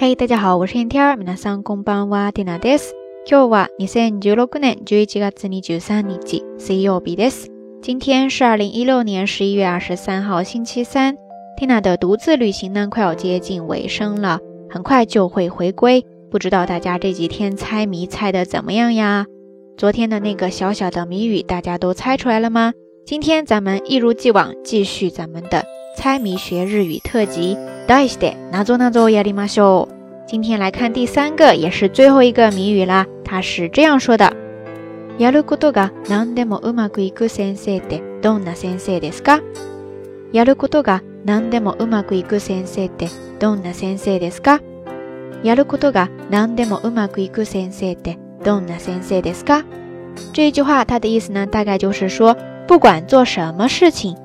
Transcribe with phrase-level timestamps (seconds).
[0.00, 1.18] 嘿，大家好，我是天天。
[1.18, 2.94] 皆さんこんばんは、ティナです。
[3.26, 7.48] 今日は二千十六年十一月二十三日、水曜日です。
[7.82, 11.16] 今天是二零一六年十一月二十三号，星期三。
[11.58, 16.04] Tina 的独自旅行呢，快要接近尾声了，很快就会回归。
[16.30, 19.26] 不知道大家这几天猜谜猜的怎么样呀？
[19.76, 22.72] 昨天的那个小小的谜语，大家都猜出来了吗？
[23.06, 25.64] 今天咱们一如既往，继续咱们的
[25.96, 27.56] 猜谜学日语特辑。
[27.86, 29.94] 大して、なぞなぞやりましょう。
[30.26, 33.06] 今天来看第三个，也是最后一个谜语啦。
[33.24, 34.32] 它是这样说的：
[35.18, 39.40] やることが何でもうまくいく先生ってどんな先生ですか？
[40.32, 43.08] やることが何でもうまくいく先生って
[43.38, 44.60] どんな先生ですか？
[45.44, 49.64] やることが何でもうまくいく先生ってどんな先生ですか？
[50.32, 54.16] 这一句话，它的意思呢，大概就是说，不管做什么事情。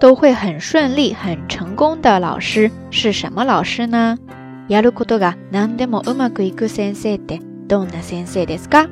[0.00, 4.18] 都会很顺利、很成功的老师是什么老师呢？
[4.68, 8.88] やることが何でもうまくいく先生ってどんな先生ですか？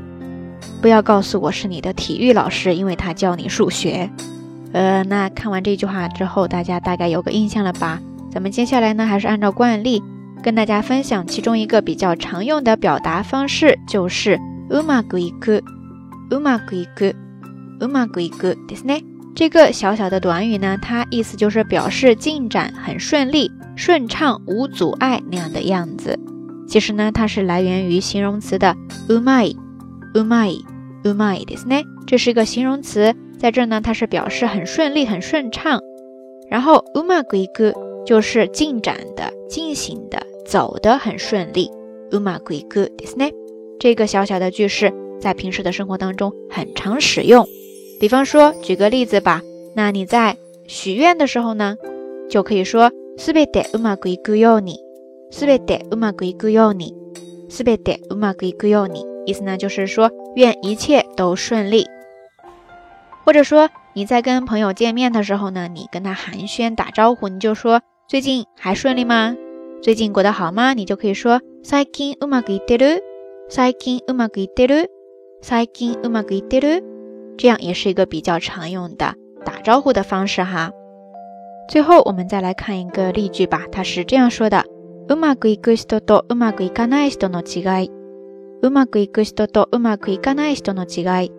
[0.80, 4.08] 不要告诉我是你的体育老师，因为他教你数学。
[4.72, 8.00] 呃，那看完这句话之后，大家大概有个印象了吧？
[8.32, 10.02] 咱们接下来呢，还是按照惯例
[10.42, 14.38] 跟大家分享其中一个比较常用的表达方式，就是
[14.70, 15.62] うまくいく、
[16.30, 17.14] うまくいく、
[17.80, 19.02] うまくいくですね。
[19.38, 26.18] 这个小小的短语呢，它意思就是表示进展很顺利、顺畅、无阻碍那样的样子。
[26.68, 28.76] 其实呢，它是来源于形容词的
[29.08, 29.56] umai
[30.14, 30.60] umai
[31.02, 31.82] umai ですね。
[32.06, 35.80] 这是一个形容词，在这呢，它是表示很顺利、很顺畅。
[36.48, 37.74] 然后 umaguigu
[38.06, 41.70] 就是进展的、进行的、走的很顺利。
[42.12, 43.32] umaguigu ですね。
[43.80, 47.44] 这个小小的句式在平时的生活当中很常使用。
[48.00, 49.42] 比方说，举个例子吧。
[49.74, 51.76] 那你在许愿的时候呢，
[52.28, 54.78] 就可以说すべてうまくいくように，
[55.30, 56.94] すべてうまくいくように，
[57.48, 59.04] すべてうまくいくように。
[59.26, 61.86] 意思呢就是说，愿一切都顺利。
[63.24, 69.36] 或者说你在跟朋友见面的时候呢，你跟他寒暄打招呼，你就说最近还顺利吗？
[69.82, 70.74] 最近过得好吗？
[70.74, 73.00] 你就可以说最近うまくいってる，
[73.48, 74.88] 最近うまくいってる，
[75.40, 76.84] 最近うまくいってる。
[77.38, 79.14] 这样也是一个比较常用的
[79.44, 80.70] 打招呼的方式哈。
[81.68, 84.64] 最后我们再来看一个例句吧，它是这样说的：
[85.08, 87.90] うまくいく人とうまくいかない人の違い。
[88.62, 91.32] うまくいく人とうまくいかない人の違い。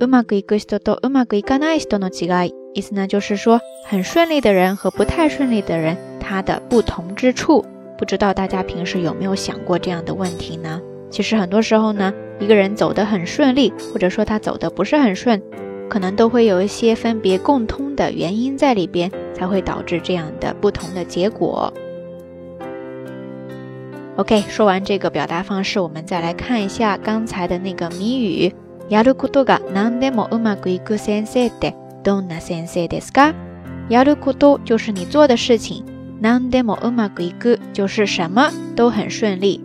[0.00, 2.52] うまくいく人とうまくいかない人の違い。
[2.74, 7.64] 意思呢就是说，很顺利的人和不太顺利的人，他的不同之处。
[7.96, 10.80] 不知道大家平时有没有想过这样的问题呢？
[11.10, 12.12] 其实很多时候呢。
[12.40, 15.40] 一个人走得很顺利，或者说他走的不是很顺，
[15.88, 21.72] 可能都会有一些分别共通的原因在里边，才会导致这样的不同的结果。
[24.16, 28.54] OK，说完这个表达方式，我们再来看一下刚才的那个谜语。
[28.90, 33.34] やることが何でもうまくいく先生ってどんな先生ですか？
[33.88, 35.84] やること就是你做的事情，
[36.20, 39.60] 何でもうまくいく就是什么都很顺利。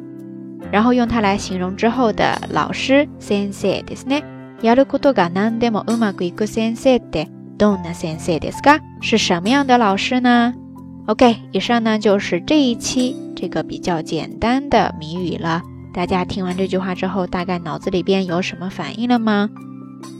[0.73, 4.23] 然后用它来形容之后的老师先生ですね。
[4.61, 8.79] やることが何でもうまくいく先生ってどんな先生ですか？
[9.01, 10.53] 是什么样的老师呢？
[11.07, 15.61] OK，以上呢就是这一期这个比较简单的谜语了。
[15.93, 19.49] 大家听完这句话之后，大概脑子里边有什么反应了吗？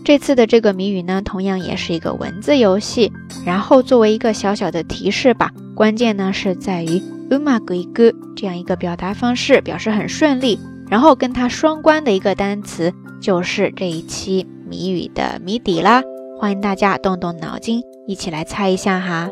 [0.03, 3.11] 这次的这个谜语呢，同样也是一个文字游戏。
[3.45, 7.01] 然后作为一个小小的提示吧，关键呢是在于。
[7.29, 10.59] うまくいく这样一个表达方式，表示很顺利。
[10.89, 12.91] 然后跟它双关的一个单词，
[13.21, 16.01] 就是这一期谜语的谜底啦。
[16.39, 19.29] 欢迎大家动动脑筋，一起来猜一下哈。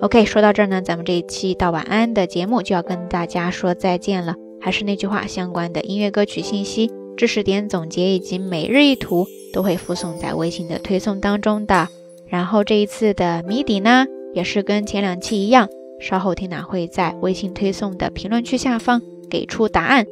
[0.00, 4.34] OK，说到这儿呢，咱们这一期到晚安的节目就要跟大家说再见了。
[4.60, 11.88] 还是那句话，相关的音乐歌曲信息、知识点总结以及每日一图都会附送在微信的推送当中的。
[12.28, 15.68] 然后这一次的谜底呢，也是跟前两期一样。
[15.99, 20.05] 稍后听娜会在微信推送的评论区下方给出答案。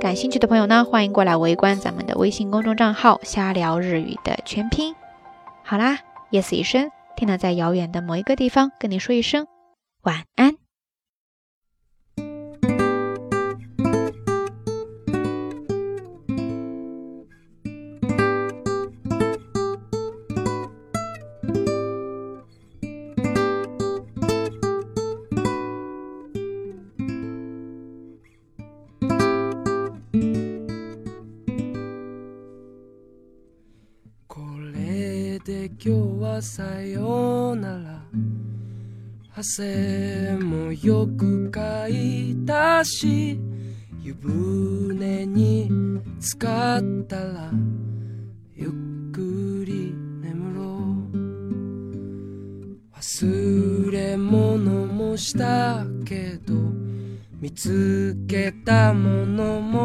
[0.00, 4.94] 感兴趣的朋友呢，欢迎过来围观咱们的微信公众账号“瞎聊日语”的全拼。
[5.64, 5.98] 好啦，
[6.30, 9.46] 夜色已深，听娜在遥远的某一个地方跟你说一声
[10.02, 10.67] 晚安。
[35.80, 38.02] 今日はさようなら。
[39.36, 43.38] 汗もよくかいたし。
[44.02, 45.70] 湯船に
[46.20, 47.52] 浸かったら。
[48.56, 48.70] ゆっ
[49.12, 50.62] くり眠ろ
[51.12, 52.98] う。
[52.98, 56.54] 忘れ物もしたけど。
[57.40, 59.77] 見つけたものも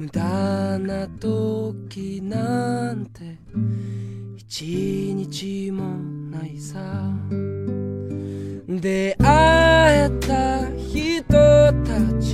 [0.00, 0.22] 無駄
[0.78, 3.36] な時なんて
[4.34, 5.94] 一日も
[6.38, 6.78] ないさ。
[8.66, 11.34] 出会えた人
[11.84, 12.32] たち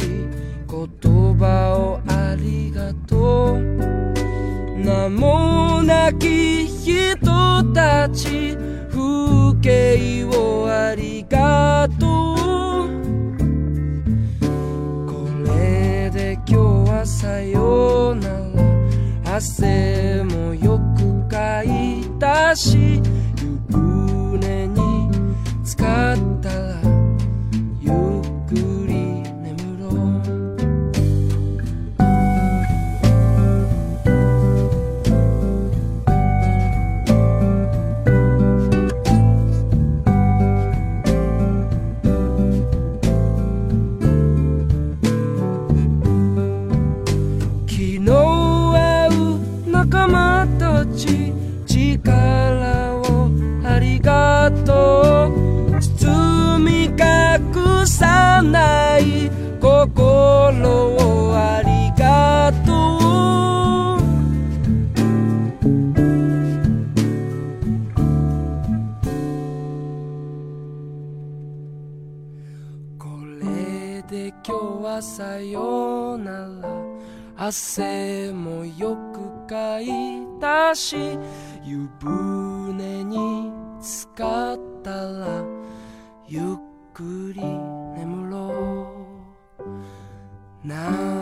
[0.71, 3.61] 言葉をありがとう。
[4.79, 8.57] 名もなき人たち
[8.93, 11.86] 風景をありがとう。
[17.27, 19.37] さよなら。
[19.37, 23.03] 汗もよくかいたし
[50.97, 51.33] ち
[51.67, 53.31] 力を
[53.65, 62.97] ありがとう包み隠さない心をありがとう。
[72.99, 73.05] こ
[73.43, 74.51] れで今日
[74.83, 76.31] はさような
[76.63, 76.69] ら
[77.37, 79.16] 汗もよく
[79.47, 79.87] かい
[80.41, 80.97] たし
[81.65, 83.51] 湯船に
[83.81, 85.45] 浸かったら
[86.27, 86.45] ゆっ
[86.93, 88.89] くり眠ろ
[90.65, 91.16] うな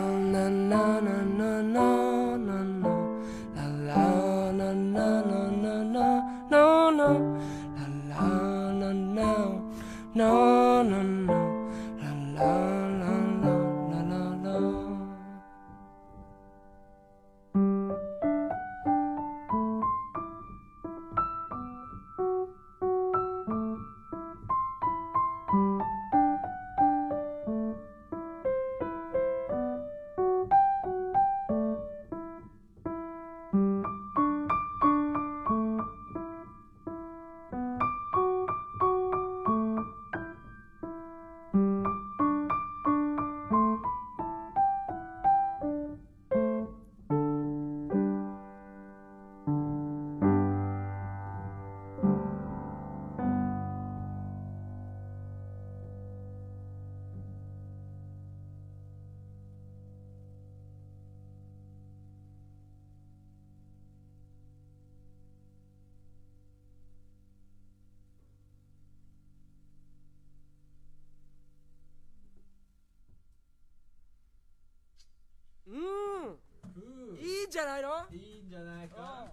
[77.55, 78.05] じゃないの？
[78.11, 79.31] いいんじゃないか